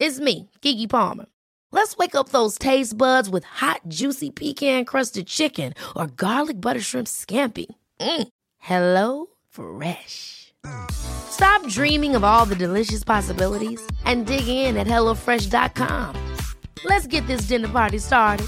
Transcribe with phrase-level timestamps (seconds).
[0.00, 1.26] It's me, Kiki Palmer.
[1.72, 7.06] Let's wake up those taste buds with hot, juicy pecan-crusted chicken or garlic butter shrimp
[7.06, 7.66] scampi.
[8.00, 8.28] Mm.
[8.58, 10.54] Hello Fresh.
[10.90, 16.16] Stop dreaming of all the delicious possibilities and dig in at HelloFresh.com.
[16.84, 18.46] Let's get this dinner party started.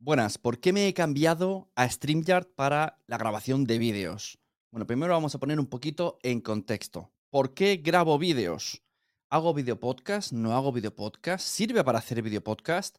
[0.00, 4.36] Buenas, ¿por qué me he cambiado a StreamYard para la grabación de vídeos?
[4.74, 7.12] Bueno, primero vamos a poner un poquito en contexto.
[7.30, 8.82] ¿Por qué grabo vídeos?
[9.30, 10.32] ¿Hago video podcast?
[10.32, 11.46] ¿No hago video podcast?
[11.46, 12.98] ¿Sirve para hacer video podcast?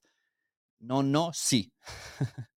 [0.80, 1.74] No, no, sí.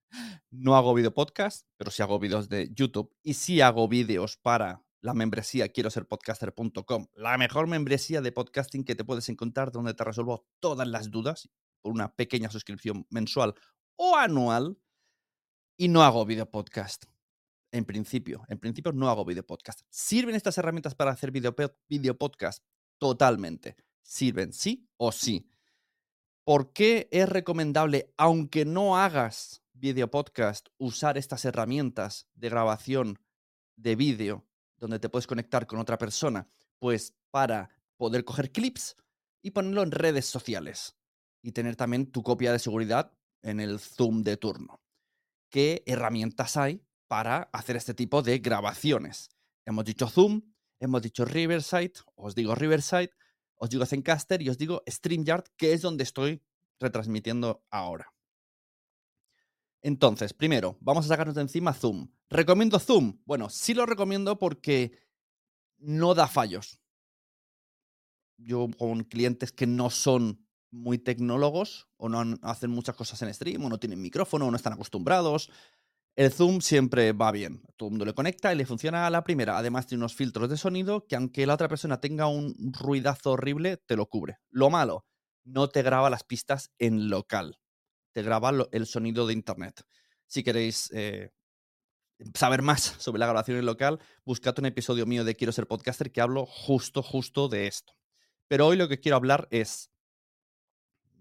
[0.53, 4.85] no hago video podcast, pero sí hago vídeos de YouTube y sí hago vídeos para
[5.01, 9.95] la membresía quiero ser podcaster.com, la mejor membresía de podcasting que te puedes encontrar donde
[9.95, 11.51] te resuelvo todas las dudas
[11.83, 13.57] por una pequeña suscripción mensual
[13.97, 14.79] o anual
[15.77, 17.07] y no hago video podcast.
[17.71, 19.83] En principio, en principio no hago video podcast.
[19.91, 21.55] ¿Sirven estas herramientas para hacer video,
[21.89, 22.65] video podcast?
[22.97, 23.77] Totalmente.
[24.03, 25.51] Sirven sí o sí.
[26.45, 33.19] ¿Por qué es recomendable, aunque no hagas video podcast, usar estas herramientas de grabación
[33.77, 34.47] de vídeo
[34.79, 36.49] donde te puedes conectar con otra persona?
[36.79, 37.69] Pues para
[37.99, 38.97] poder coger clips
[39.43, 40.97] y ponerlo en redes sociales
[41.43, 43.13] y tener también tu copia de seguridad
[43.43, 44.81] en el Zoom de turno.
[45.51, 49.31] ¿Qué herramientas hay para hacer este tipo de grabaciones?
[49.65, 50.43] Hemos dicho Zoom,
[50.79, 53.11] hemos dicho Riverside, os digo Riverside,
[53.57, 56.43] os digo Zencaster y os digo StreamYard, que es donde estoy
[56.79, 58.15] retransmitiendo ahora.
[59.83, 62.09] Entonces, primero, vamos a sacarnos de encima Zoom.
[62.29, 63.21] ¿Recomiendo Zoom?
[63.25, 64.99] Bueno, sí lo recomiendo porque
[65.79, 66.81] no da fallos.
[68.37, 73.65] Yo con clientes que no son muy tecnólogos o no hacen muchas cosas en stream
[73.65, 75.51] o no tienen micrófono o no están acostumbrados,
[76.19, 77.63] el Zoom siempre va bien.
[77.77, 79.57] Todo el mundo le conecta y le funciona a la primera.
[79.57, 83.77] Además tiene unos filtros de sonido que aunque la otra persona tenga un ruidazo horrible,
[83.77, 84.39] te lo cubre.
[84.51, 85.07] Lo malo,
[85.45, 87.61] no te graba las pistas en local.
[88.11, 89.85] Te graba el sonido de internet.
[90.27, 91.31] Si queréis eh,
[92.35, 96.11] saber más sobre la grabación en local, buscad un episodio mío de Quiero ser podcaster
[96.11, 97.93] que hablo justo, justo de esto.
[98.49, 99.93] Pero hoy lo que quiero hablar es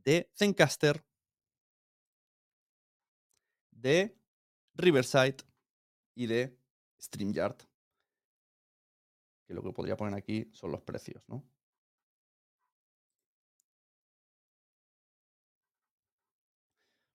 [0.04, 1.06] de Zencaster,
[3.70, 4.18] de
[4.78, 5.38] Riverside
[6.16, 6.58] y de
[7.02, 7.58] StreamYard.
[9.46, 11.44] Que lo que podría poner aquí son los precios, ¿no?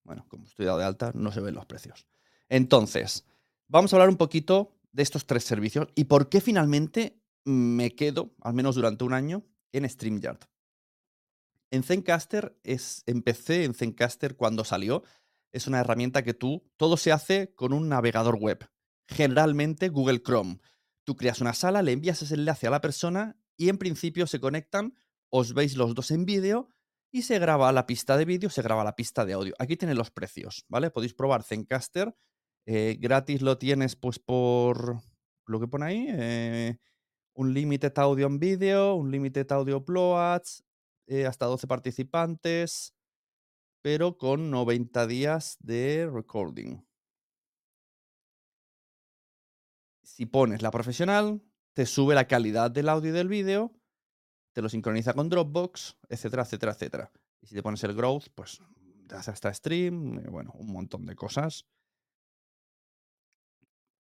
[0.05, 2.06] Bueno, como estoy dado de alta, no se ven los precios.
[2.49, 3.25] Entonces,
[3.69, 8.35] vamos a hablar un poquito de estos tres servicios y por qué finalmente me quedo,
[8.41, 10.41] al menos durante un año, en StreamYard.
[11.70, 15.03] En Zencaster es, empecé en Zencaster cuando salió.
[15.52, 18.69] Es una herramienta que tú, todo se hace con un navegador web,
[19.06, 20.60] generalmente Google Chrome.
[21.04, 24.40] Tú creas una sala, le envías ese enlace a la persona y en principio se
[24.40, 24.94] conectan,
[25.31, 26.69] os veis los dos en vídeo
[27.10, 29.54] y se graba la pista de vídeo, se graba la pista de audio.
[29.58, 30.90] Aquí tienen los precios, ¿vale?
[30.90, 32.14] Podéis probar Zencaster.
[32.64, 35.02] eh, gratis lo tienes pues por
[35.46, 36.06] lo que pone ahí.
[36.08, 36.78] eh,
[37.34, 40.64] un limited audio en vídeo, un limited audio uploads,
[41.06, 42.94] eh, hasta 12 participantes,
[43.82, 46.87] pero con 90 días de recording.
[50.02, 51.43] Si pones la profesional,
[51.75, 53.73] te sube la calidad del audio y del vídeo,
[54.52, 57.12] te lo sincroniza con Dropbox, etcétera, etcétera, etcétera.
[57.40, 58.61] Y si te pones el growth, pues
[59.11, 61.67] hace hasta stream, eh, bueno, un montón de cosas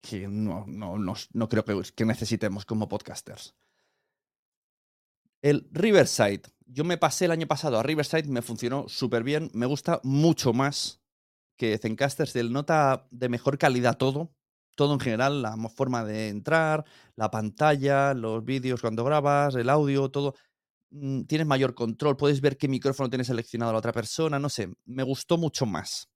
[0.01, 3.55] que no, no, no, no creo que, que necesitemos como podcasters.
[5.41, 6.43] El Riverside.
[6.69, 9.49] Yo me pasé el año pasado a Riverside, me funcionó súper bien.
[9.53, 11.01] Me gusta mucho más
[11.57, 12.27] que Zencaster.
[12.27, 14.33] Se nota de mejor calidad todo.
[14.75, 16.85] Todo en general, la forma de entrar,
[17.15, 20.35] la pantalla, los vídeos cuando grabas, el audio, todo.
[20.91, 24.69] Mm, Tienes mayor control, puedes ver qué micrófono tiene seleccionado la otra persona, no sé,
[24.85, 26.09] me gustó mucho más.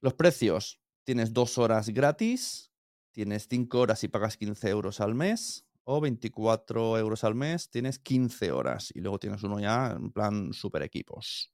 [0.00, 2.72] Los precios, tienes dos horas gratis,
[3.12, 7.98] tienes cinco horas y pagas 15 euros al mes, o 24 euros al mes, tienes
[8.00, 11.52] 15 horas, y luego tienes uno ya en plan super equipos.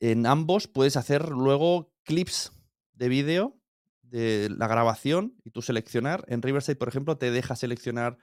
[0.00, 2.52] En ambos puedes hacer luego clips
[2.92, 3.58] de vídeo
[4.02, 6.24] de la grabación y tú seleccionar.
[6.28, 8.18] En Riverside, por ejemplo, te deja seleccionar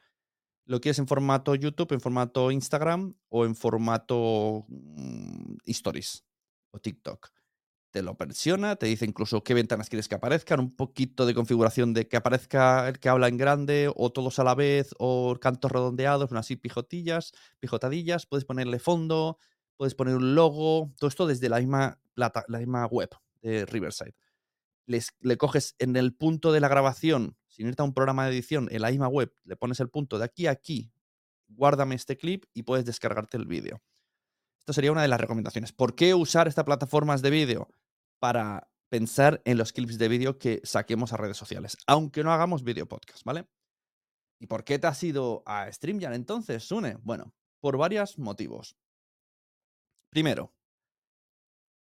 [0.65, 6.23] lo quieres en formato YouTube, en formato Instagram o en formato mm, Stories
[6.71, 7.31] o TikTok.
[7.91, 11.93] Te lo presiona, te dice incluso qué ventanas quieres que aparezcan, un poquito de configuración
[11.93, 15.69] de que aparezca el que habla en grande o todos a la vez o cantos
[15.69, 19.37] redondeados, bueno, así pijotillas, pijotadillas, puedes ponerle fondo,
[19.75, 23.09] puedes poner un logo, todo esto desde la misma, plata, la misma web
[23.41, 24.15] de Riverside.
[24.85, 28.31] Les, le coges en el punto de la grabación, sin irte a un programa de
[28.31, 30.93] edición, en la misma web, le pones el punto de aquí a aquí,
[31.49, 33.81] guárdame este clip y puedes descargarte el vídeo.
[34.59, 35.73] Esto sería una de las recomendaciones.
[35.73, 37.67] ¿Por qué usar estas plataformas de vídeo?
[38.21, 42.63] Para pensar en los clips de vídeo que saquemos a redes sociales, aunque no hagamos
[42.63, 43.47] vídeo podcast, ¿vale?
[44.39, 46.97] ¿Y por qué te has ido a StreamYard entonces, Sune?
[47.01, 48.77] Bueno, por varios motivos.
[50.11, 50.53] Primero,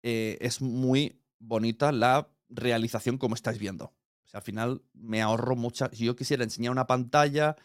[0.01, 3.93] eh, es muy bonita la realización como estáis viendo.
[4.31, 5.89] Al final me ahorro mucha.
[5.91, 7.57] Si yo quisiera enseñar una pantalla,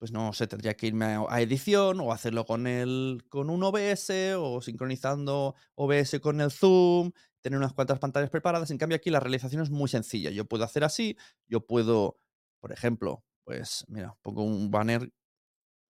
[0.00, 4.10] pues no sé, tendría que irme a edición o hacerlo con el con un OBS
[4.38, 8.70] o sincronizando OBS con el Zoom, tener unas cuantas pantallas preparadas.
[8.70, 10.30] En cambio, aquí la realización es muy sencilla.
[10.30, 11.16] Yo puedo hacer así,
[11.46, 12.18] yo puedo,
[12.60, 15.12] por ejemplo, pues mira, pongo un banner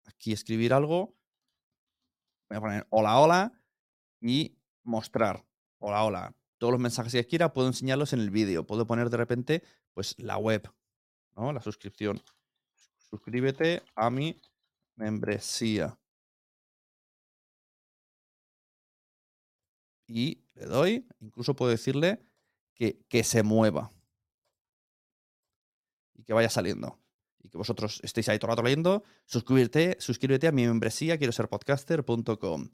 [0.07, 1.15] aquí, escribir algo.
[2.49, 3.53] Voy a poner hola, hola
[4.21, 5.45] y mostrar
[5.81, 6.37] hola, hola.
[6.59, 8.67] Todos los mensajes que quiera puedo enseñarlos en el vídeo.
[8.67, 9.63] Puedo poner de repente,
[9.95, 10.71] pues, la web,
[11.37, 11.53] ¿no?
[11.53, 12.23] La suscripción.
[12.99, 14.41] Suscríbete a mi
[14.97, 15.99] membresía.
[20.11, 22.21] Y le doy, incluso puedo decirle
[22.75, 23.93] que, que se mueva.
[26.15, 26.99] Y que vaya saliendo.
[27.39, 29.05] Y que vosotros estéis ahí todo el rato leyendo.
[29.25, 32.71] Suscríbete, suscríbete a mi membresía, quiero ser podcaster.com.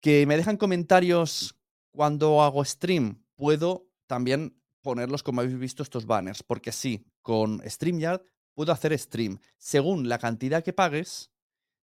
[0.00, 1.54] Que me dejan comentarios
[1.90, 3.22] cuando hago stream.
[3.34, 6.42] Puedo también ponerlos como habéis visto estos banners.
[6.42, 8.22] Porque sí, con StreamYard
[8.54, 9.38] puedo hacer stream.
[9.58, 11.30] Según la cantidad que pagues,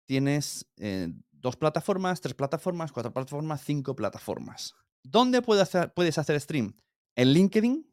[0.06, 1.12] tienes eh,
[1.44, 4.74] dos plataformas, tres plataformas, cuatro plataformas, cinco plataformas.
[5.02, 6.74] ¿Dónde puedes hacer, puedes hacer stream?
[7.16, 7.86] En LinkedIn,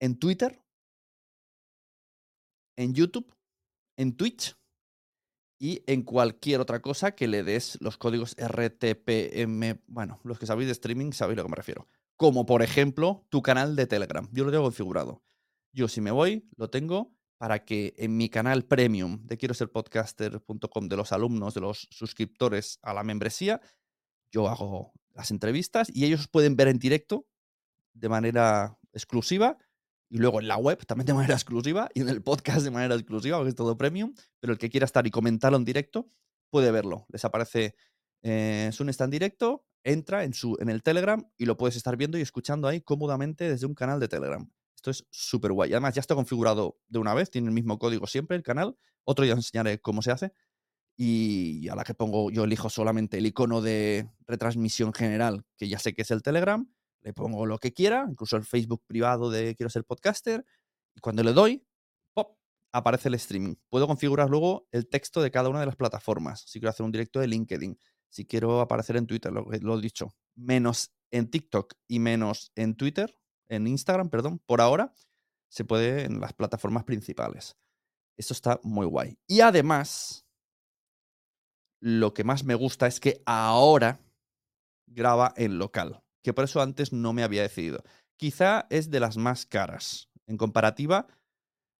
[0.00, 0.60] en Twitter,
[2.76, 3.32] en YouTube,
[3.96, 4.56] en Twitch
[5.60, 9.80] y en cualquier otra cosa que le des los códigos RTPM.
[9.86, 11.86] Bueno, los que sabéis de streaming sabéis a lo que me refiero.
[12.16, 14.28] Como por ejemplo tu canal de Telegram.
[14.32, 15.22] Yo lo tengo configurado.
[15.72, 19.70] Yo si me voy, lo tengo para que en mi canal premium de quiero ser
[19.70, 23.62] podcaster.com de los alumnos, de los suscriptores a la membresía,
[24.30, 27.26] yo hago las entrevistas y ellos pueden ver en directo
[27.94, 29.56] de manera exclusiva
[30.10, 32.94] y luego en la web también de manera exclusiva y en el podcast de manera
[32.94, 36.08] exclusiva, porque es todo premium, pero el que quiera estar y comentarlo en directo
[36.50, 37.06] puede verlo.
[37.08, 37.74] Les aparece
[38.20, 41.96] eh, Sun está en directo, entra en, su, en el Telegram y lo puedes estar
[41.96, 44.46] viendo y escuchando ahí cómodamente desde un canal de Telegram.
[44.80, 45.72] Esto es súper guay.
[45.72, 48.78] Además, ya está configurado de una vez, tiene el mismo código siempre el canal.
[49.04, 50.32] Otro día os enseñaré cómo se hace.
[50.96, 55.78] Y a la que pongo, yo elijo solamente el icono de retransmisión general, que ya
[55.78, 56.66] sé que es el Telegram.
[57.02, 60.46] Le pongo lo que quiera, incluso el Facebook privado de quiero ser podcaster.
[60.94, 61.62] Y cuando le doy,
[62.14, 62.38] pop,
[62.72, 63.56] aparece el streaming.
[63.68, 66.44] Puedo configurar luego el texto de cada una de las plataformas.
[66.46, 69.82] Si quiero hacer un directo de LinkedIn, si quiero aparecer en Twitter, lo, lo he
[69.82, 73.14] dicho, menos en TikTok y menos en Twitter,
[73.50, 74.94] en Instagram, perdón, por ahora,
[75.50, 77.56] se puede en las plataformas principales.
[78.16, 79.18] Esto está muy guay.
[79.26, 80.24] Y además,
[81.80, 84.00] lo que más me gusta es que ahora
[84.86, 87.82] graba en local, que por eso antes no me había decidido.
[88.16, 90.08] Quizá es de las más caras.
[90.26, 91.08] En comparativa,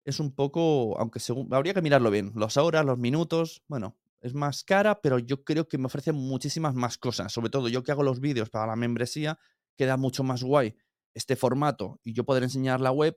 [0.05, 4.35] es un poco, aunque según, habría que mirarlo bien, las horas, los minutos, bueno, es
[4.35, 7.33] más cara, pero yo creo que me ofrece muchísimas más cosas.
[7.33, 9.39] Sobre todo yo que hago los vídeos para la membresía,
[9.77, 10.75] queda mucho más guay
[11.15, 13.17] este formato y yo poder enseñar la web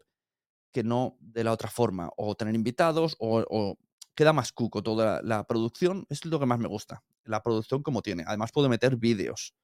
[0.72, 3.78] que no de la otra forma, o tener invitados, o,
[4.16, 8.02] queda más cuco toda la, producción, es lo que más me gusta, la producción como
[8.02, 8.24] tiene.
[8.28, 9.56] Además puedo meter vídeos,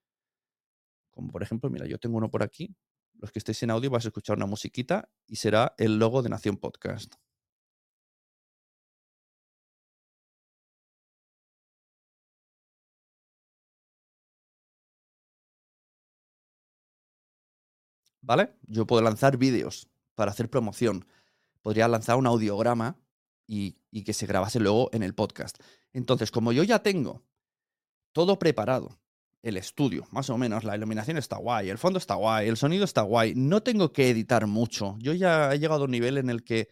[1.09, 2.75] como por ejemplo, mira, yo tengo uno por aquí,
[3.15, 6.29] los que estéis en audio vais a escuchar una musiquita y será el logo de
[6.29, 7.15] Nación Podcast.
[18.29, 18.53] ¿Vale?
[18.67, 21.07] Yo puedo lanzar vídeos para hacer promoción.
[21.63, 22.95] Podría lanzar un audiograma
[23.47, 25.57] y, que se grabase luego en el podcast.
[25.93, 27.23] Entonces, como yo ya tengo
[28.11, 28.99] todo preparado,
[29.41, 32.85] el estudio, más o menos, la iluminación está guay, el fondo está guay, el sonido
[32.85, 34.95] está guay, no tengo que editar mucho.
[34.99, 36.69] Yo ya he llegado a un nivel en el que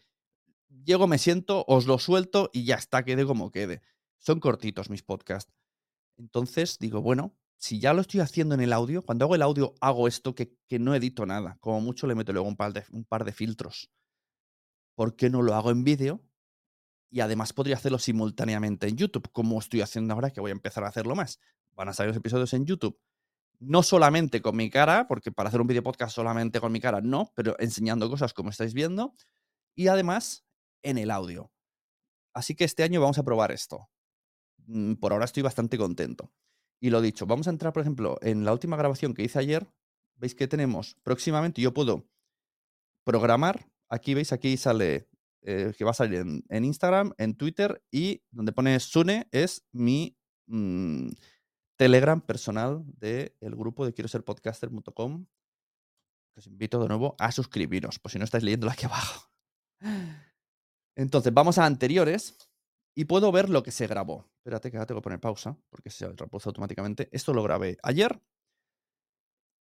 [0.86, 3.82] llego, me siento, os lo suelto y ya está, quede como quede.
[4.20, 5.52] Son cortitos mis podcasts.
[6.18, 9.74] Entonces digo, bueno, si ya lo estoy haciendo en el audio, cuando hago el audio
[9.82, 11.58] hago esto que, no edito nada.
[11.60, 13.92] Como mucho le meto luego un par, de, un par de filtros.
[14.96, 16.24] ¿Por qué no lo hago en vídeo?
[17.10, 20.84] Y además podría hacerlo simultáneamente en YouTube, como estoy haciendo ahora, que voy a empezar
[20.84, 21.40] a hacerlo más.
[21.72, 23.00] Van a salir los episodios en YouTube.
[23.60, 27.02] No solamente con mi cara, porque para hacer un video podcast solamente con mi cara
[27.02, 29.16] no, pero enseñando cosas como estáis viendo.
[29.74, 30.46] Y además
[30.84, 31.52] en el audio.
[32.34, 33.90] Así que este año vamos a probar esto.
[34.68, 36.32] Mm, por ahora estoy bastante contento.
[36.80, 39.68] Y lo dicho, vamos a entrar, por ejemplo, en la última grabación que hice ayer.
[40.16, 42.08] Veis que tenemos próximamente, yo puedo
[43.04, 43.70] programar.
[43.90, 45.08] Aquí veis, aquí sale
[45.42, 50.18] eh, que va a salir en, Instagram, en Twitter y donde pone Sune es mi
[50.48, 51.10] mm,
[51.78, 55.26] Telegram personal del grupo de quiero ser podcaster.com.
[56.36, 59.32] Os invito de nuevo a suscribiros, por si no estáis leyéndolo aquí abajo.
[60.96, 62.38] Entonces, vamos a anteriores
[62.98, 64.28] y puedo ver lo que se grabó.
[64.40, 67.10] Espérate que ahora tengo que poner pausa porque se reposa automáticamente.
[67.12, 68.20] Esto lo grabé ayer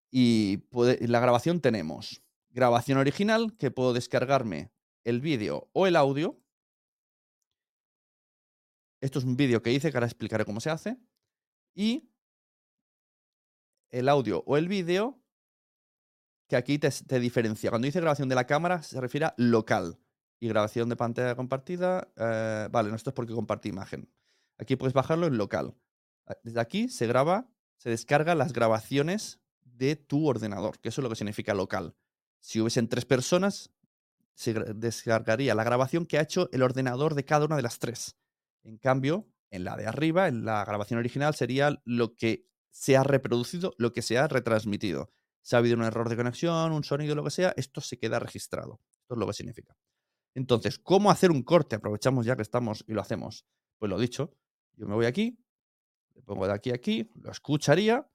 [0.10, 4.72] y puede, la grabación tenemos grabación original que puedo descargarme
[5.04, 6.42] el vídeo o el audio.
[9.02, 10.98] Esto es un vídeo que hice que ahora explicaré cómo se hace.
[11.76, 12.10] Y
[13.92, 15.22] el audio o el vídeo
[16.48, 17.70] que aquí te, te diferencia.
[17.70, 20.00] Cuando dice grabación de la cámara se refiere a local
[20.40, 22.12] y grabación de pantalla compartida.
[22.16, 24.10] Eh, vale, no esto es porque compartí imagen.
[24.58, 25.76] Aquí puedes bajarlo en local.
[26.28, 31.04] Ah, desde aquí se graba, se descarga las grabaciones de tu ordenador, que eso es
[31.04, 31.96] lo que significa local.
[32.40, 33.72] Si hubiesen tres personas,
[34.34, 38.18] se descargaría la grabación que ha hecho el ordenador de cada una de las tres.
[38.64, 43.04] En cambio, en la de arriba, en la grabación original, sería lo que se ha
[43.04, 45.12] reproducido, lo que se ha retransmitido.
[45.42, 48.20] Si ha habido un error de conexión, un sonido, lo que sea, esto se queda
[48.20, 48.82] registrado.
[49.04, 49.78] Esto es lo que significa.
[50.36, 51.78] Entonces, ¿cómo hacer un corte?
[51.78, 53.48] Aprovechamos ya que estamos y lo hacemos.
[53.80, 54.36] Pues lo dicho,
[54.76, 55.40] yo me voy aquí,
[56.14, 58.08] le pongo de aquí a aquí, lo escucharía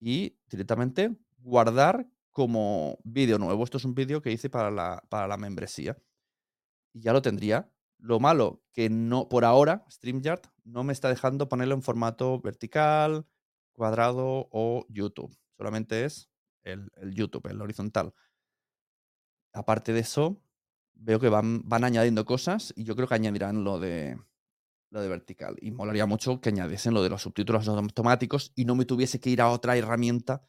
[0.00, 3.62] y directamente guardar como vídeo nuevo.
[3.62, 5.96] Esto es un vídeo que hice para la, para la membresía.
[6.92, 7.72] Y ya lo tendría.
[7.98, 13.26] Lo malo que no, por ahora, StreamYard no me está dejando ponerlo en formato vertical,
[13.72, 15.36] cuadrado o YouTube.
[15.56, 16.28] Solamente es
[16.64, 18.12] el, el YouTube, el horizontal.
[19.52, 20.42] Aparte de eso,
[21.02, 24.18] veo que van, van añadiendo cosas y yo creo que añadirán lo de,
[24.90, 25.56] lo de vertical.
[25.60, 29.30] Y molaría mucho que añadiesen lo de los subtítulos automáticos y no me tuviese que
[29.30, 30.42] ir a otra herramienta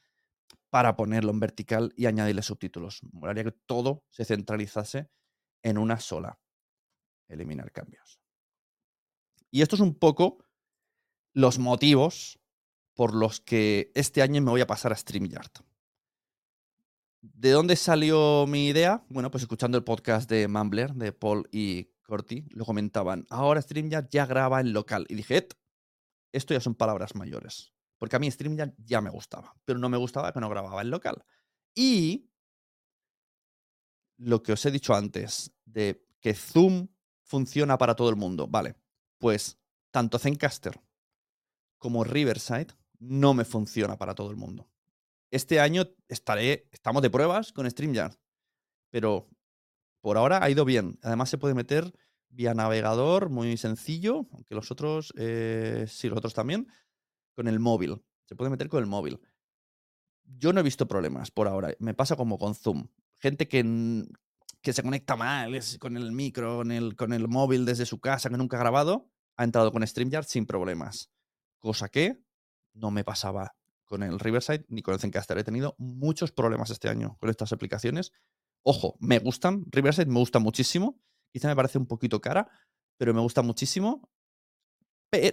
[0.69, 3.01] para ponerlo en vertical y añadirle subtítulos.
[3.11, 5.09] Molaría que todo se centralizase
[5.63, 6.39] en una sola.
[7.27, 8.19] Eliminar cambios.
[9.49, 10.45] Y esto es un poco
[11.33, 12.39] los motivos
[12.95, 15.51] por los que este año me voy a pasar a StreamYard.
[17.25, 19.05] ¿De dónde salió mi idea?
[19.07, 23.25] Bueno, pues escuchando el podcast de Mumbler, de Paul y Corti, lo comentaban.
[23.29, 25.05] Ahora StreamYard ya graba en local.
[25.07, 25.47] Y dije,
[26.33, 27.71] esto ya son palabras mayores.
[27.97, 30.89] Porque a mí StreamYard ya me gustaba, pero no me gustaba que no grababa en
[30.89, 31.23] local.
[31.73, 32.29] Y
[34.17, 36.89] lo que os he dicho antes, de que Zoom
[37.21, 38.47] funciona para todo el mundo.
[38.47, 38.75] Vale,
[39.17, 39.57] pues
[39.91, 40.77] tanto Zencaster
[41.77, 42.67] como Riverside
[42.99, 44.72] no me funciona para todo el mundo.
[45.33, 48.13] Este año estaré, estamos de pruebas con StreamYard,
[48.91, 49.27] pero
[49.99, 50.99] por ahora ha ido bien.
[51.01, 51.91] Además se puede meter
[52.29, 56.67] vía navegador, muy sencillo, aunque los otros, eh, sí, los otros también,
[57.33, 58.05] con el móvil.
[58.25, 59.19] Se puede meter con el móvil.
[60.23, 61.73] Yo no he visto problemas por ahora.
[61.79, 62.89] Me pasa como con Zoom.
[63.17, 64.05] Gente que,
[64.61, 68.29] que se conecta mal con el micro, con el, con el móvil desde su casa,
[68.29, 71.09] que nunca ha grabado, ha entrado con StreamYard sin problemas.
[71.57, 72.21] Cosa que
[72.75, 75.37] no me pasaba con el Riverside ni con el Zencaster.
[75.37, 78.11] He tenido muchos problemas este año con estas aplicaciones.
[78.63, 79.65] Ojo, me gustan.
[79.71, 80.99] Riverside me gusta muchísimo.
[81.31, 82.49] Quizá me parece un poquito cara,
[82.97, 84.09] pero me gusta muchísimo.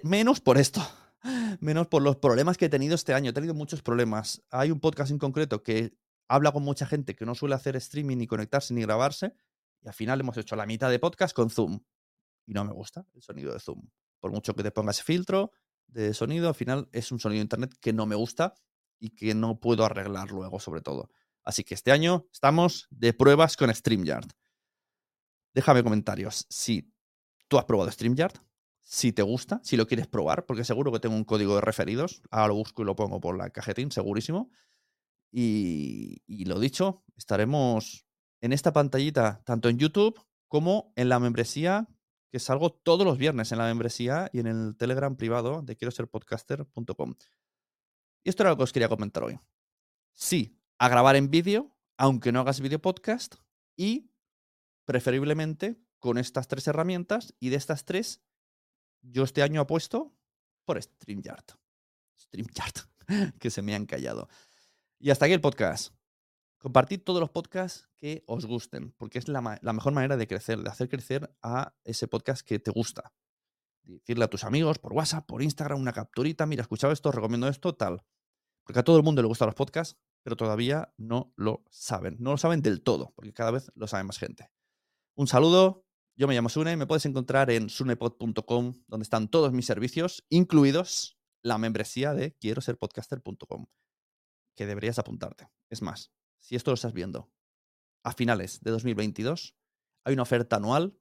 [0.03, 0.81] menos por esto.
[1.61, 3.31] Menos por los problemas que he tenido este año.
[3.31, 4.43] He tenido muchos problemas.
[4.51, 5.93] Hay un podcast en concreto que
[6.29, 9.35] habla con mucha gente que no suele hacer streaming, ni conectarse, ni grabarse.
[9.83, 11.81] Y al final hemos hecho la mitad de podcast con Zoom.
[12.47, 13.91] Y no me gusta el sonido de Zoom.
[14.19, 15.53] Por mucho que te pongas filtro
[15.93, 18.55] de sonido, al final es un sonido de internet que no me gusta
[18.99, 21.11] y que no puedo arreglar luego, sobre todo.
[21.43, 24.29] Así que este año estamos de pruebas con StreamYard.
[25.55, 26.93] Déjame comentarios si
[27.49, 28.35] tú has probado StreamYard,
[28.81, 32.23] si te gusta, si lo quieres probar, porque seguro que tengo un código de referidos.
[32.31, 34.51] Ahora lo busco y lo pongo por la cajetín, segurísimo.
[35.33, 38.05] Y, y lo dicho, estaremos
[38.41, 41.89] en esta pantallita, tanto en YouTube como en la membresía,
[42.31, 45.91] que salgo todos los viernes en la membresía y en el Telegram privado de quiero
[45.91, 47.15] ser podcaster.com.
[48.23, 49.39] Y esto era lo que os quería comentar hoy.
[50.15, 53.37] Sí, a grabar en vídeo, aunque no hagas vídeo podcast,
[53.77, 54.11] y
[54.85, 58.23] preferiblemente con estas tres herramientas, y de estas tres,
[59.03, 60.15] yo este año apuesto
[60.65, 61.45] por StreamYard.
[62.19, 64.29] StreamYard, que se me han callado.
[64.99, 65.95] Y hasta aquí el podcast.
[66.61, 70.69] Compartid todos los podcasts que os gusten, porque es la, mejor manera de crecer, de
[70.69, 73.15] hacer crecer a ese podcast que te gusta.
[73.83, 77.75] Decirle a tus amigos por WhatsApp, por Instagram, una capturita, mira, escuchaba esto, recomiendo esto,
[77.75, 78.05] tal.
[78.63, 82.17] Porque a todo el mundo le gustan los podcasts, pero todavía no lo saben.
[82.21, 84.51] No lo saben del todo, porque cada vez lo sabe más gente.
[85.17, 89.65] Un saludo, yo me llamo Sune, me puedes encontrar en sunepod.com, donde están todos mis
[89.65, 93.65] servicios, incluidos la membresía de quiero ser podcaster.com,
[94.55, 95.49] que deberías apuntarte.
[95.71, 97.31] Es más, si esto lo estás viendo
[98.03, 99.55] a finales de 2022,
[100.05, 100.97] hay una oferta anual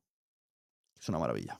[1.00, 1.60] es una maravilla.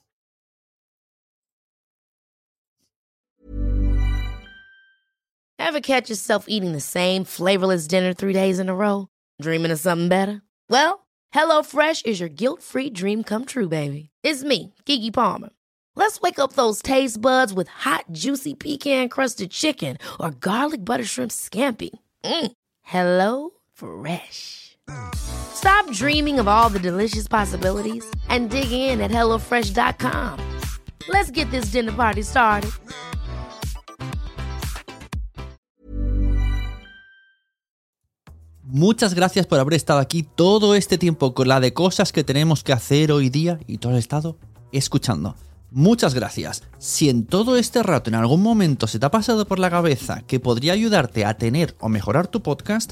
[5.58, 9.08] Ever catch yourself eating the same flavorless dinner three days in a row?
[9.42, 10.42] Dreaming of something better?
[10.70, 14.10] Well, HelloFresh is your guilt-free dream come true, baby.
[14.24, 15.50] It's me, Kiki Palmer.
[15.96, 21.32] Let's wake up those taste buds with hot, juicy pecan-crusted chicken or garlic butter shrimp
[21.32, 21.92] scampi.
[22.24, 22.52] Mm.
[22.82, 24.78] Hello Fresh.
[25.16, 30.40] Stop dreaming of all the delicious possibilities and dig in at HelloFresh.com.
[31.08, 32.72] Let's get this dinner party started.
[38.72, 42.64] Muchas gracias por haber estado aquí todo este tiempo con la de cosas que tenemos
[42.64, 44.38] que hacer hoy día y todo el estado
[44.72, 45.36] escuchando.
[45.72, 46.64] Muchas gracias.
[46.78, 50.22] Si en todo este rato en algún momento se te ha pasado por la cabeza
[50.28, 52.92] que podría ayudarte a tener o mejorar tu podcast,